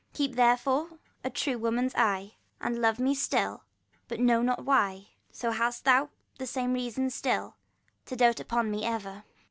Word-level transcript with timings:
Keep 0.13 0.33
therefore 0.35 0.97
a 1.23 1.29
true 1.29 1.59
woman's 1.59 1.93
eye, 1.93 2.33
And 2.59 2.81
love 2.81 2.97
me 2.97 3.13
still, 3.13 3.65
but 4.07 4.19
know 4.19 4.41
not 4.41 4.65
why; 4.65 5.09
So 5.31 5.51
hast 5.51 5.85
thou 5.85 6.09
the 6.39 6.47
same 6.47 6.73
reason 6.73 7.11
still 7.11 7.53
To 8.07 8.15
doat 8.15 8.39
upon 8.39 8.71
me 8.71 8.83
ever. 8.83 9.25